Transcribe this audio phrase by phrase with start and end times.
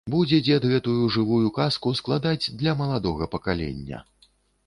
[0.11, 4.01] Будзе дзед гэтую жывую казку складаць для маладога пакалення.